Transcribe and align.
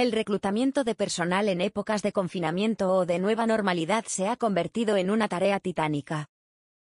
El 0.00 0.12
reclutamiento 0.12 0.82
de 0.82 0.94
personal 0.94 1.50
en 1.50 1.60
épocas 1.60 2.00
de 2.00 2.10
confinamiento 2.10 2.90
o 2.94 3.04
de 3.04 3.18
nueva 3.18 3.46
normalidad 3.46 4.06
se 4.08 4.28
ha 4.28 4.36
convertido 4.36 4.96
en 4.96 5.10
una 5.10 5.28
tarea 5.28 5.60
titánica. 5.60 6.30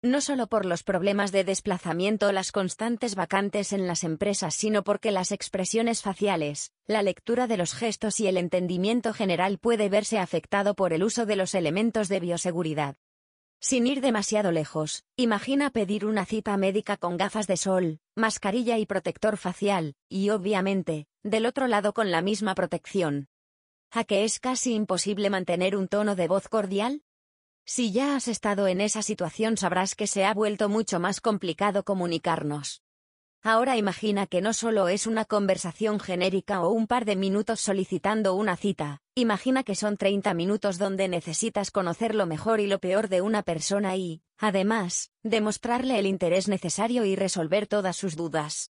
No 0.01 0.23
solo 0.23 0.47
por 0.47 0.65
los 0.65 0.83
problemas 0.83 1.31
de 1.31 1.45
desplazamiento 1.45 2.29
o 2.29 2.33
las 2.33 2.53
constantes 2.53 3.15
vacantes 3.15 3.75
en 3.75 3.87
las 3.87 4.03
empresas, 4.03 4.55
sino 4.55 4.83
porque 4.83 5.13
las 5.13 5.31
expresiones 5.31 6.01
faciales, 6.01 6.73
la 6.87 7.03
lectura 7.03 7.47
de 7.47 7.59
los 7.59 7.75
gestos 7.75 8.19
y 8.19 8.29
el 8.29 8.39
entendimiento 8.39 9.13
general 9.13 9.59
puede 9.59 9.91
verse 9.91 10.19
afectado 10.19 10.75
por 10.75 10.95
el 10.95 11.03
uso 11.03 11.27
de 11.27 11.37
los 11.37 11.55
elementos 11.55 12.09
de 12.09 12.19
bioseguridad. 12.19 12.97
Sin 13.65 13.87
ir 13.87 14.01
demasiado 14.01 14.51
lejos, 14.51 15.05
imagina 15.15 15.71
pedir 15.71 16.05
una 16.05 16.27
cita 16.27 16.57
médica 16.57 16.97
con 16.97 17.17
gafas 17.17 17.47
de 17.47 17.57
sol, 17.57 18.01
mascarilla 18.17 18.77
y 18.79 18.87
protector 18.87 19.37
facial, 19.37 19.95
y 20.09 20.31
obviamente, 20.31 21.07
del 21.23 21.47
otro 21.47 21.69
lado 21.69 21.95
con 21.95 22.11
la 22.11 22.23
misma 22.23 22.57
protección. 22.57 23.29
¿A 23.93 24.03
que 24.03 24.25
es 24.25 24.41
casi 24.41 24.75
imposible 24.75 25.31
mantener 25.31 25.77
un 25.77 25.87
tono 25.87 26.17
de 26.17 26.27
voz 26.27 26.49
cordial? 26.49 27.05
Si 27.65 27.93
ya 27.93 28.17
has 28.17 28.27
estado 28.27 28.67
en 28.67 28.81
esa 28.81 29.01
situación 29.01 29.57
sabrás 29.57 29.95
que 29.95 30.09
se 30.09 30.25
ha 30.25 30.35
vuelto 30.35 30.69
mucho 30.69 30.99
más 30.99 31.21
complicado 31.21 31.85
comunicarnos. 31.85 32.83
Ahora 33.45 33.77
imagina 33.77 34.29
que 34.29 34.41
no 34.41 34.53
solo 34.53 34.87
es 34.87 35.09
una 35.09 35.25
conversación 35.25 35.99
genérica 35.99 36.63
o 36.63 36.69
un 36.69 36.87
par 36.87 37.05
de 37.05 37.17
minutos 37.17 37.61
solicitando 37.61 38.37
una 38.37 38.57
cita, 38.57 39.01
imagina 39.17 39.65
que 39.65 39.75
son 39.75 39.97
30 39.97 40.33
minutos 40.33 40.79
donde 40.79 41.09
necesitas 41.09 41.73
conocer 41.73 42.15
lo 42.15 42.27
mejor 42.27 42.61
y 42.61 42.69
lo 42.69 42.79
peor 42.79 43.09
de 43.09 43.21
una 43.21 43.43
persona 43.43 43.97
y, 43.97 44.23
además, 44.39 45.11
demostrarle 45.25 45.99
el 45.99 46.07
interés 46.07 46.47
necesario 46.47 47.05
y 47.05 47.17
resolver 47.17 47.67
todas 47.67 47.97
sus 47.97 48.15
dudas. 48.15 48.71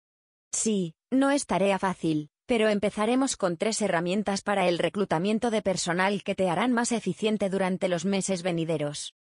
Sí, 0.53 0.95
no 1.11 1.29
es 1.29 1.45
tarea 1.45 1.77
fácil, 1.77 2.29
pero 2.45 2.69
empezaremos 2.69 3.35
con 3.35 3.57
tres 3.57 3.81
herramientas 3.81 4.43
para 4.43 4.69
el 4.69 4.79
reclutamiento 4.79 5.51
de 5.51 5.61
personal 5.61 6.23
que 6.23 6.35
te 6.35 6.49
harán 6.49 6.71
más 6.71 6.93
eficiente 6.93 7.49
durante 7.49 7.89
los 7.89 8.05
meses 8.05 8.43
venideros. 8.43 9.13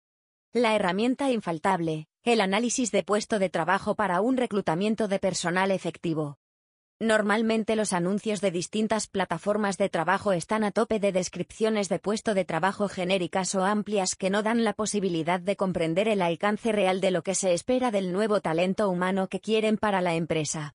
La 0.53 0.75
herramienta 0.75 1.31
infaltable, 1.31 2.09
el 2.23 2.39
análisis 2.39 2.91
de 2.91 3.01
puesto 3.01 3.39
de 3.39 3.49
trabajo 3.49 3.95
para 3.95 4.21
un 4.21 4.37
reclutamiento 4.37 5.07
de 5.07 5.17
personal 5.17 5.71
efectivo. 5.71 6.37
Normalmente 6.99 7.75
los 7.75 7.93
anuncios 7.93 8.41
de 8.41 8.51
distintas 8.51 9.07
plataformas 9.07 9.79
de 9.79 9.89
trabajo 9.89 10.31
están 10.31 10.63
a 10.63 10.71
tope 10.71 10.99
de 10.99 11.11
descripciones 11.11 11.89
de 11.89 11.97
puesto 11.97 12.35
de 12.35 12.45
trabajo 12.45 12.87
genéricas 12.87 13.55
o 13.55 13.65
amplias 13.65 14.15
que 14.15 14.29
no 14.29 14.43
dan 14.43 14.63
la 14.63 14.73
posibilidad 14.73 15.39
de 15.39 15.55
comprender 15.55 16.07
el 16.07 16.21
alcance 16.21 16.71
real 16.71 17.01
de 17.01 17.09
lo 17.09 17.23
que 17.23 17.33
se 17.33 17.53
espera 17.53 17.89
del 17.89 18.11
nuevo 18.11 18.39
talento 18.39 18.87
humano 18.87 19.27
que 19.27 19.39
quieren 19.39 19.77
para 19.77 20.01
la 20.01 20.13
empresa 20.13 20.75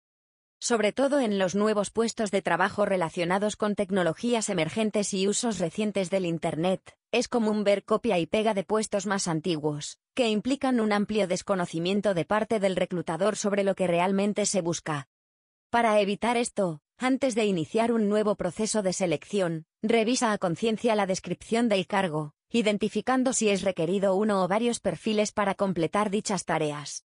sobre 0.58 0.94
todo 0.94 1.20
en 1.20 1.38
los 1.38 1.54
nuevos 1.54 1.92
puestos 1.92 2.32
de 2.32 2.42
trabajo 2.42 2.86
relacionados 2.86 3.56
con 3.56 3.76
tecnologías 3.76 4.50
emergentes 4.50 5.14
y 5.14 5.28
usos 5.28 5.60
recientes 5.60 6.10
del 6.10 6.26
Internet, 6.26 6.98
es 7.12 7.28
común 7.28 7.64
ver 7.64 7.84
copia 7.84 8.18
y 8.18 8.26
pega 8.26 8.56
de 8.56 8.64
puestos 8.64 9.06
más 9.06 9.28
antiguos, 9.28 10.00
que 10.16 10.30
implican 10.30 10.80
un 10.80 10.94
amplio 10.94 11.28
desconocimiento 11.28 12.14
de 12.14 12.24
parte 12.24 12.62
del 12.62 12.78
reclutador 12.78 13.36
sobre 13.36 13.66
lo 13.66 13.76
que 13.76 13.86
realmente 13.86 14.46
se 14.46 14.62
busca. 14.62 15.10
Para 15.70 16.00
evitar 16.00 16.38
esto, 16.38 16.80
antes 16.98 17.36
de 17.36 17.46
iniciar 17.46 17.92
un 17.92 18.08
nuevo 18.08 18.36
proceso 18.36 18.82
de 18.82 18.94
selección, 18.94 19.66
revisa 19.84 20.32
a 20.32 20.38
conciencia 20.38 20.96
la 20.96 21.06
descripción 21.06 21.68
del 21.68 21.86
cargo, 21.86 22.32
identificando 22.50 23.34
si 23.34 23.50
es 23.50 23.62
requerido 23.62 24.16
uno 24.16 24.42
o 24.42 24.48
varios 24.48 24.80
perfiles 24.80 25.34
para 25.34 25.54
completar 25.54 26.10
dichas 26.10 26.46
tareas. 26.46 27.04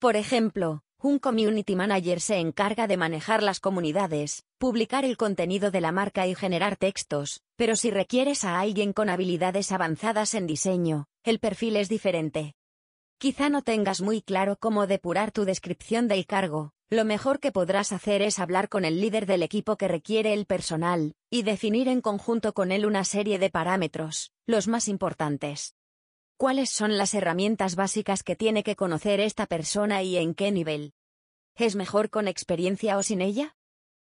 Por 0.00 0.16
ejemplo, 0.16 0.82
un 0.98 1.20
community 1.20 1.76
manager 1.76 2.20
se 2.20 2.38
encarga 2.38 2.88
de 2.88 2.96
manejar 2.96 3.44
las 3.44 3.60
comunidades, 3.60 4.42
publicar 4.58 5.04
el 5.04 5.16
contenido 5.16 5.70
de 5.70 5.80
la 5.80 5.92
marca 5.92 6.26
y 6.26 6.34
generar 6.34 6.76
textos, 6.76 7.42
pero 7.54 7.76
si 7.76 7.92
requieres 7.92 8.44
a 8.44 8.58
alguien 8.58 8.92
con 8.92 9.08
habilidades 9.08 9.70
avanzadas 9.70 10.34
en 10.34 10.48
diseño, 10.48 11.06
el 11.24 11.38
perfil 11.38 11.76
es 11.76 11.88
diferente. 11.88 12.54
Quizá 13.18 13.50
no 13.50 13.62
tengas 13.62 14.00
muy 14.00 14.22
claro 14.22 14.56
cómo 14.58 14.86
depurar 14.86 15.30
tu 15.30 15.44
descripción 15.44 16.08
del 16.08 16.26
cargo, 16.26 16.72
lo 16.88 17.04
mejor 17.04 17.38
que 17.38 17.52
podrás 17.52 17.92
hacer 17.92 18.20
es 18.20 18.38
hablar 18.38 18.68
con 18.68 18.84
el 18.84 19.00
líder 19.00 19.26
del 19.26 19.44
equipo 19.44 19.76
que 19.76 19.86
requiere 19.86 20.32
el 20.32 20.46
personal, 20.46 21.14
y 21.30 21.42
definir 21.42 21.86
en 21.86 22.00
conjunto 22.00 22.52
con 22.52 22.72
él 22.72 22.84
una 22.84 23.04
serie 23.04 23.38
de 23.38 23.48
parámetros, 23.48 24.32
los 24.46 24.66
más 24.66 24.88
importantes. 24.88 25.76
¿Cuáles 26.36 26.70
son 26.70 26.96
las 26.96 27.14
herramientas 27.14 27.76
básicas 27.76 28.22
que 28.22 28.34
tiene 28.34 28.64
que 28.64 28.74
conocer 28.74 29.20
esta 29.20 29.46
persona 29.46 30.02
y 30.02 30.16
en 30.16 30.34
qué 30.34 30.50
nivel? 30.50 30.94
¿Es 31.54 31.76
mejor 31.76 32.10
con 32.10 32.26
experiencia 32.26 32.96
o 32.96 33.02
sin 33.02 33.20
ella? 33.20 33.54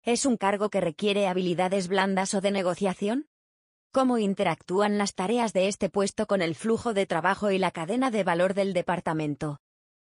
¿Es 0.02 0.26
un 0.26 0.36
cargo 0.36 0.68
que 0.68 0.80
requiere 0.80 1.28
habilidades 1.28 1.88
blandas 1.88 2.34
o 2.34 2.40
de 2.40 2.50
negociación? 2.50 3.28
¿Cómo 3.96 4.18
interactúan 4.18 4.98
las 4.98 5.14
tareas 5.14 5.54
de 5.54 5.68
este 5.68 5.88
puesto 5.88 6.26
con 6.26 6.42
el 6.42 6.54
flujo 6.54 6.92
de 6.92 7.06
trabajo 7.06 7.50
y 7.50 7.56
la 7.56 7.70
cadena 7.70 8.10
de 8.10 8.24
valor 8.24 8.52
del 8.52 8.74
departamento? 8.74 9.58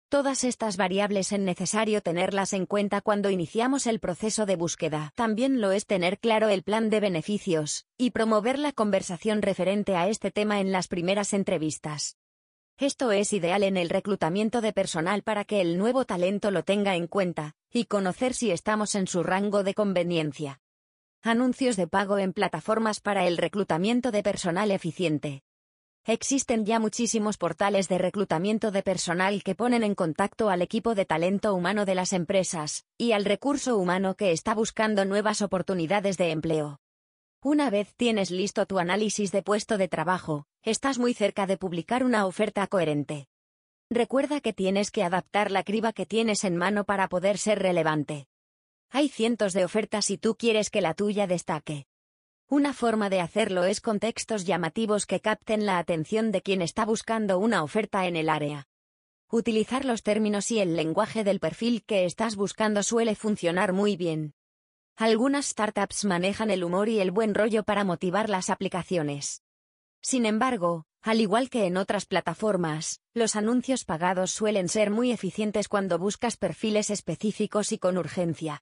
Todas 0.08 0.46
estas 0.46 0.78
variables 0.78 1.34
es 1.34 1.40
necesario 1.42 2.00
tenerlas 2.00 2.54
en 2.54 2.66
cuenta 2.66 3.02
cuando 3.02 3.30
iniciamos 3.30 3.86
el 3.86 4.00
proceso 4.00 4.46
de 4.46 4.56
búsqueda. 4.56 5.12
También 5.16 5.60
lo 5.60 5.74
es 5.74 5.86
tener 5.86 6.18
claro 6.20 6.48
el 6.48 6.64
plan 6.64 6.90
de 6.90 7.02
beneficios, 7.02 7.86
y 7.98 8.12
promover 8.12 8.58
la 8.58 8.72
conversación 8.72 9.42
referente 9.42 9.98
a 9.98 10.08
este 10.08 10.32
tema 10.32 10.62
en 10.62 10.72
las 10.72 10.88
primeras 10.88 11.34
entrevistas. 11.34 12.16
Esto 12.78 13.12
es 13.12 13.34
ideal 13.34 13.64
en 13.64 13.76
el 13.76 13.90
reclutamiento 13.90 14.62
de 14.62 14.72
personal 14.72 15.24
para 15.24 15.44
que 15.44 15.60
el 15.60 15.78
nuevo 15.78 16.06
talento 16.06 16.52
lo 16.52 16.64
tenga 16.64 16.96
en 16.96 17.08
cuenta, 17.08 17.58
y 17.70 17.84
conocer 17.84 18.34
si 18.34 18.50
estamos 18.50 18.96
en 18.96 19.08
su 19.08 19.24
rango 19.24 19.62
de 19.64 19.74
conveniencia. 19.74 20.63
Anuncios 21.26 21.78
de 21.78 21.88
pago 21.88 22.18
en 22.18 22.34
plataformas 22.34 23.00
para 23.00 23.26
el 23.26 23.38
reclutamiento 23.38 24.12
de 24.12 24.24
personal 24.24 24.72
eficiente. 24.72 25.42
Existen 26.06 26.66
ya 26.66 26.82
muchísimos 26.82 27.38
portales 27.38 27.88
de 27.88 27.98
reclutamiento 27.98 28.72
de 28.72 28.84
personal 28.84 29.42
que 29.42 29.56
ponen 29.56 29.84
en 29.84 29.96
contacto 29.96 30.50
al 30.50 30.62
equipo 30.62 30.96
de 30.96 31.06
talento 31.06 31.54
humano 31.54 31.86
de 31.86 31.96
las 31.96 32.12
empresas, 32.12 32.84
y 32.98 33.14
al 33.14 33.24
recurso 33.24 33.78
humano 33.78 34.16
que 34.16 34.34
está 34.34 34.54
buscando 34.54 35.06
nuevas 35.06 35.42
oportunidades 35.42 36.18
de 36.18 36.32
empleo. 36.32 36.82
Una 37.42 37.70
vez 37.70 37.94
tienes 37.96 38.30
listo 38.30 38.66
tu 38.66 38.78
análisis 38.78 39.32
de 39.32 39.44
puesto 39.44 39.78
de 39.78 39.88
trabajo, 39.88 40.46
estás 40.62 41.00
muy 41.00 41.14
cerca 41.14 41.48
de 41.48 41.56
publicar 41.56 42.04
una 42.04 42.26
oferta 42.26 42.68
coherente. 42.68 43.30
Recuerda 43.90 44.42
que 44.42 44.52
tienes 44.52 44.92
que 44.92 45.04
adaptar 45.04 45.52
la 45.52 45.64
criba 45.64 45.94
que 45.94 46.06
tienes 46.06 46.44
en 46.44 46.58
mano 46.58 46.84
para 46.84 47.08
poder 47.08 47.38
ser 47.38 47.60
relevante. 47.60 48.28
Hay 48.96 49.10
cientos 49.10 49.54
de 49.54 49.66
ofertas 49.66 50.12
y 50.12 50.20
tú 50.20 50.36
quieres 50.36 50.70
que 50.70 50.80
la 50.80 50.94
tuya 50.94 51.26
destaque. 51.26 51.88
Una 52.48 52.76
forma 52.76 53.10
de 53.10 53.22
hacerlo 53.22 53.64
es 53.64 53.82
con 53.82 54.00
textos 54.00 54.46
llamativos 54.46 55.08
que 55.08 55.20
capten 55.20 55.66
la 55.66 55.80
atención 55.80 56.32
de 56.32 56.44
quien 56.44 56.62
está 56.62 56.86
buscando 56.86 57.40
una 57.40 57.64
oferta 57.64 58.06
en 58.06 58.16
el 58.16 58.30
área. 58.30 58.68
Utilizar 59.32 59.84
los 59.84 60.04
términos 60.04 60.52
y 60.52 60.60
el 60.60 60.76
lenguaje 60.76 61.24
del 61.24 61.40
perfil 61.40 61.84
que 61.84 62.06
estás 62.06 62.36
buscando 62.36 62.84
suele 62.84 63.16
funcionar 63.16 63.74
muy 63.74 63.96
bien. 63.96 64.36
Algunas 64.96 65.48
startups 65.48 66.06
manejan 66.06 66.52
el 66.52 66.64
humor 66.64 66.88
y 66.88 67.00
el 67.00 67.10
buen 67.10 67.34
rollo 67.34 67.64
para 67.64 67.84
motivar 67.84 68.30
las 68.30 68.52
aplicaciones. 68.52 69.42
Sin 70.04 70.28
embargo, 70.28 70.86
al 71.02 71.20
igual 71.20 71.50
que 71.50 71.66
en 71.66 71.78
otras 71.78 72.06
plataformas, 72.06 73.02
los 73.16 73.36
anuncios 73.36 73.86
pagados 73.86 74.30
suelen 74.30 74.70
ser 74.70 74.92
muy 74.92 75.12
eficientes 75.12 75.68
cuando 75.68 75.98
buscas 75.98 76.38
perfiles 76.38 76.92
específicos 76.92 77.72
y 77.72 77.80
con 77.80 77.98
urgencia. 77.98 78.62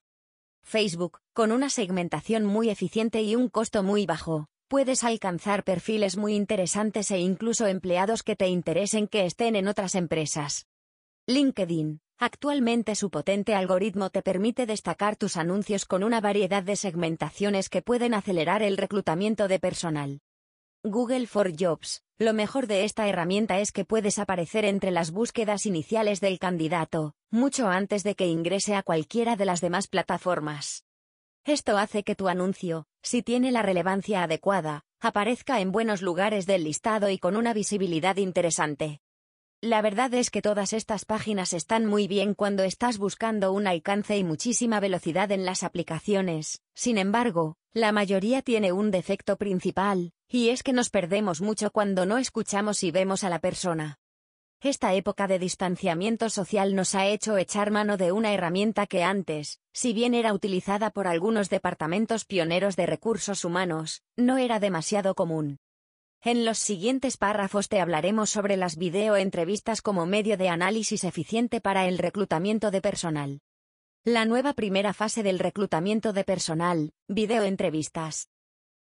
Facebook, 0.62 1.18
con 1.32 1.52
una 1.52 1.68
segmentación 1.70 2.44
muy 2.44 2.70
eficiente 2.70 3.22
y 3.22 3.36
un 3.36 3.48
costo 3.48 3.82
muy 3.82 4.06
bajo, 4.06 4.46
puedes 4.68 5.04
alcanzar 5.04 5.64
perfiles 5.64 6.16
muy 6.16 6.34
interesantes 6.34 7.10
e 7.10 7.18
incluso 7.18 7.66
empleados 7.66 8.22
que 8.22 8.36
te 8.36 8.48
interesen 8.48 9.06
que 9.06 9.26
estén 9.26 9.56
en 9.56 9.68
otras 9.68 9.94
empresas. 9.94 10.66
LinkedIn. 11.26 12.00
Actualmente 12.18 12.94
su 12.94 13.10
potente 13.10 13.54
algoritmo 13.54 14.10
te 14.10 14.22
permite 14.22 14.64
destacar 14.64 15.16
tus 15.16 15.36
anuncios 15.36 15.84
con 15.84 16.04
una 16.04 16.20
variedad 16.20 16.62
de 16.62 16.76
segmentaciones 16.76 17.68
que 17.68 17.82
pueden 17.82 18.14
acelerar 18.14 18.62
el 18.62 18.76
reclutamiento 18.76 19.48
de 19.48 19.58
personal. 19.58 20.20
Google 20.84 21.26
for 21.26 21.52
Jobs. 21.52 22.02
Lo 22.22 22.34
mejor 22.34 22.68
de 22.68 22.84
esta 22.84 23.08
herramienta 23.08 23.58
es 23.58 23.72
que 23.72 23.84
puedes 23.84 24.20
aparecer 24.20 24.64
entre 24.64 24.92
las 24.92 25.10
búsquedas 25.10 25.66
iniciales 25.66 26.20
del 26.20 26.38
candidato, 26.38 27.14
mucho 27.32 27.66
antes 27.66 28.04
de 28.04 28.14
que 28.14 28.28
ingrese 28.28 28.76
a 28.76 28.84
cualquiera 28.84 29.34
de 29.34 29.44
las 29.44 29.60
demás 29.60 29.88
plataformas. 29.88 30.84
Esto 31.44 31.76
hace 31.78 32.04
que 32.04 32.14
tu 32.14 32.28
anuncio, 32.28 32.86
si 33.02 33.24
tiene 33.24 33.50
la 33.50 33.62
relevancia 33.62 34.22
adecuada, 34.22 34.84
aparezca 35.00 35.58
en 35.58 35.72
buenos 35.72 36.00
lugares 36.00 36.46
del 36.46 36.62
listado 36.62 37.10
y 37.10 37.18
con 37.18 37.34
una 37.34 37.52
visibilidad 37.54 38.16
interesante. 38.18 39.00
La 39.60 39.82
verdad 39.82 40.14
es 40.14 40.30
que 40.30 40.42
todas 40.42 40.74
estas 40.74 41.04
páginas 41.04 41.52
están 41.52 41.86
muy 41.86 42.06
bien 42.06 42.34
cuando 42.34 42.62
estás 42.62 42.98
buscando 42.98 43.52
un 43.52 43.66
alcance 43.66 44.16
y 44.16 44.22
muchísima 44.22 44.78
velocidad 44.78 45.32
en 45.32 45.44
las 45.44 45.64
aplicaciones, 45.64 46.60
sin 46.72 46.98
embargo, 46.98 47.56
la 47.74 47.90
mayoría 47.90 48.42
tiene 48.42 48.70
un 48.72 48.90
defecto 48.90 49.36
principal, 49.38 50.12
y 50.28 50.50
es 50.50 50.62
que 50.62 50.74
nos 50.74 50.90
perdemos 50.90 51.40
mucho 51.40 51.70
cuando 51.70 52.04
no 52.04 52.18
escuchamos 52.18 52.82
y 52.82 52.90
vemos 52.90 53.24
a 53.24 53.30
la 53.30 53.38
persona. 53.38 53.98
Esta 54.60 54.92
época 54.94 55.26
de 55.26 55.38
distanciamiento 55.38 56.28
social 56.28 56.74
nos 56.74 56.94
ha 56.94 57.06
hecho 57.06 57.36
echar 57.38 57.70
mano 57.70 57.96
de 57.96 58.12
una 58.12 58.32
herramienta 58.32 58.86
que 58.86 59.02
antes, 59.02 59.58
si 59.72 59.92
bien 59.94 60.14
era 60.14 60.34
utilizada 60.34 60.90
por 60.90 61.08
algunos 61.08 61.48
departamentos 61.48 62.26
pioneros 62.26 62.76
de 62.76 62.86
recursos 62.86 63.44
humanos, 63.44 64.02
no 64.16 64.36
era 64.36 64.60
demasiado 64.60 65.14
común. 65.14 65.58
En 66.20 66.44
los 66.44 66.58
siguientes 66.58 67.16
párrafos 67.16 67.68
te 67.68 67.80
hablaremos 67.80 68.30
sobre 68.30 68.56
las 68.56 68.76
videoentrevistas 68.76 69.82
como 69.82 70.06
medio 70.06 70.36
de 70.36 70.50
análisis 70.50 71.04
eficiente 71.04 71.60
para 71.60 71.88
el 71.88 71.98
reclutamiento 71.98 72.70
de 72.70 72.80
personal. 72.80 73.40
La 74.04 74.24
nueva 74.24 74.52
primera 74.52 74.92
fase 74.92 75.22
del 75.22 75.38
reclutamiento 75.38 76.12
de 76.12 76.24
personal, 76.24 76.90
videoentrevistas. 77.06 78.26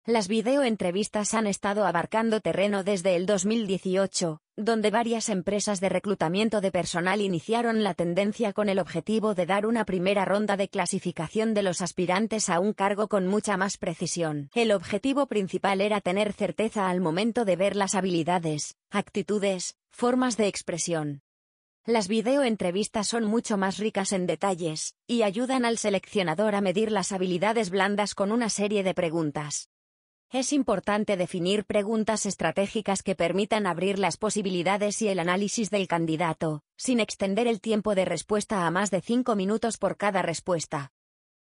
Las 0.06 0.28
videoentrevistas 0.28 1.34
han 1.34 1.48
estado 1.48 1.88
abarcando 1.88 2.40
terreno 2.40 2.84
desde 2.84 3.16
el 3.16 3.26
2018, 3.26 4.42
donde 4.58 4.92
varias 4.92 5.30
empresas 5.30 5.80
de 5.80 5.90
reclutamiento 5.90 6.62
de 6.62 6.72
personal 6.72 7.22
iniciaron 7.22 7.82
la 7.82 7.96
tendencia 7.96 8.54
con 8.54 8.70
el 8.70 8.78
objetivo 8.78 9.34
de 9.34 9.48
dar 9.48 9.66
una 9.66 9.86
primera 9.86 10.24
ronda 10.24 10.56
de 10.56 10.70
clasificación 10.70 11.56
de 11.56 11.64
los 11.64 11.82
aspirantes 11.82 12.48
a 12.48 12.60
un 12.60 12.74
cargo 12.74 13.08
con 13.08 13.26
mucha 13.26 13.58
más 13.58 13.80
precisión. 13.80 14.52
El 14.54 14.72
objetivo 14.72 15.26
principal 15.26 15.82
era 15.82 16.00
tener 16.00 16.32
certeza 16.32 16.92
al 16.92 17.02
momento 17.02 17.44
de 17.44 17.56
ver 17.56 17.76
las 17.76 17.96
habilidades, 17.96 18.76
actitudes, 18.92 19.78
formas 19.90 20.38
de 20.38 20.46
expresión. 20.46 21.24
Las 21.88 22.10
videoentrevistas 22.10 23.08
son 23.08 23.24
mucho 23.24 23.56
más 23.56 23.78
ricas 23.78 24.12
en 24.12 24.28
detalles, 24.28 24.98
y 25.08 25.22
ayudan 25.22 25.64
al 25.64 25.78
seleccionador 25.78 26.54
a 26.54 26.60
medir 26.60 26.92
las 26.92 27.14
habilidades 27.14 27.70
blandas 27.70 28.14
con 28.14 28.34
una 28.34 28.50
serie 28.50 28.84
de 28.84 28.94
preguntas. 28.94 29.70
Es 30.30 30.52
importante 30.52 31.16
definir 31.16 31.64
preguntas 31.64 32.26
estratégicas 32.26 33.04
que 33.04 33.16
permitan 33.16 33.66
abrir 33.66 34.00
las 34.00 34.18
posibilidades 34.18 35.02
y 35.02 35.08
el 35.08 35.18
análisis 35.18 35.70
del 35.70 35.88
candidato, 35.88 36.62
sin 36.76 37.00
extender 37.00 37.48
el 37.48 37.62
tiempo 37.62 37.96
de 37.96 38.04
respuesta 38.04 38.68
a 38.68 38.70
más 38.72 38.92
de 38.92 39.00
cinco 39.00 39.38
minutos 39.38 39.78
por 39.78 39.96
cada 39.96 40.22
respuesta. 40.22 40.92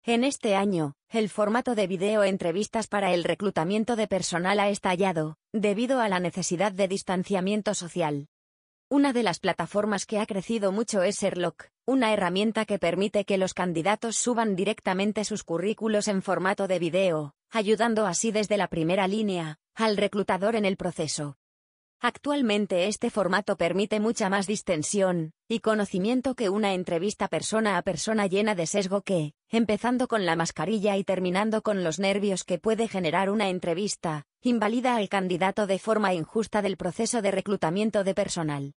En 0.03 0.23
este 0.23 0.55
año, 0.55 0.97
el 1.09 1.31
formato 1.31 1.75
de 1.75 1.87
video 1.87 2.25
entrevistas 2.25 2.88
para 2.88 3.15
el 3.15 3.25
reclutamiento 3.25 3.97
de 3.97 4.06
personal 4.06 4.61
ha 4.61 4.69
estallado, 4.69 5.38
debido 5.55 6.03
a 6.03 6.11
la 6.11 6.21
necesidad 6.21 6.73
de 6.73 6.88
distanciamiento 6.88 7.73
social. 7.73 8.29
Una 8.88 9.12
de 9.12 9.25
las 9.25 9.41
plataformas 9.41 10.06
que 10.06 10.21
ha 10.21 10.27
crecido 10.27 10.71
mucho 10.71 11.03
es 11.03 11.21
Sherlock, 11.21 11.71
una 11.87 12.12
herramienta 12.12 12.65
que 12.67 12.79
permite 12.79 13.25
que 13.25 13.37
los 13.37 13.53
candidatos 13.53 14.17
suban 14.17 14.55
directamente 14.55 15.25
sus 15.25 15.43
currículos 15.43 16.06
en 16.06 16.23
formato 16.23 16.69
de 16.69 16.79
video, 16.79 17.35
ayudando 17.50 18.06
así 18.06 18.31
desde 18.31 18.56
la 18.56 18.69
primera 18.69 19.09
línea, 19.09 19.59
al 19.75 19.97
reclutador 19.97 20.55
en 20.55 20.65
el 20.65 20.77
proceso. 20.77 21.37
Actualmente 21.99 22.87
este 22.87 23.11
formato 23.11 23.56
permite 23.56 23.99
mucha 23.99 24.29
más 24.29 24.47
distensión 24.47 25.33
y 25.49 25.61
conocimiento 25.61 26.37
que 26.37 26.49
una 26.49 26.73
entrevista 26.73 27.27
persona 27.27 27.79
a 27.79 27.83
persona 27.83 28.29
llena 28.29 28.55
de 28.55 28.69
sesgo 28.69 29.03
que, 29.03 29.33
empezando 29.49 30.06
con 30.06 30.27
la 30.27 30.37
mascarilla 30.37 30.97
y 30.97 31.03
terminando 31.03 31.62
con 31.62 31.83
los 31.83 31.99
nervios 31.99 32.44
que 32.44 32.59
puede 32.59 32.87
generar 32.87 33.31
una 33.31 33.49
entrevista, 33.49 34.27
invalida 34.43 34.94
al 34.94 35.09
candidato 35.09 35.67
de 35.67 35.81
forma 35.81 36.15
injusta 36.15 36.62
del 36.62 36.77
proceso 36.77 37.21
de 37.21 37.33
reclutamiento 37.33 38.05
de 38.05 38.15
personal. 38.15 38.75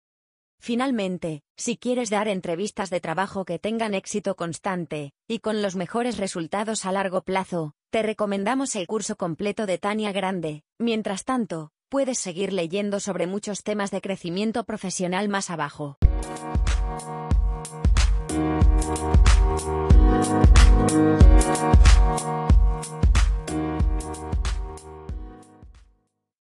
Finalmente, 0.60 1.42
si 1.56 1.76
quieres 1.76 2.10
dar 2.10 2.28
entrevistas 2.28 2.90
de 2.90 3.00
trabajo 3.00 3.44
que 3.44 3.58
tengan 3.58 3.94
éxito 3.94 4.34
constante, 4.34 5.12
y 5.28 5.38
con 5.38 5.62
los 5.62 5.76
mejores 5.76 6.18
resultados 6.18 6.84
a 6.84 6.92
largo 6.92 7.22
plazo, 7.22 7.74
te 7.90 8.02
recomendamos 8.02 8.74
el 8.76 8.86
curso 8.86 9.16
completo 9.16 9.66
de 9.66 9.78
Tania 9.78 10.12
Grande. 10.12 10.64
Mientras 10.78 11.24
tanto, 11.24 11.70
puedes 11.88 12.18
seguir 12.18 12.52
leyendo 12.52 13.00
sobre 13.00 13.26
muchos 13.26 13.62
temas 13.62 13.90
de 13.90 14.00
crecimiento 14.00 14.64
profesional 14.64 15.28
más 15.28 15.48
abajo. 15.48 15.96